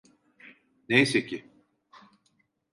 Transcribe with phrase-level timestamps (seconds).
[0.89, 1.45] Neyse ki.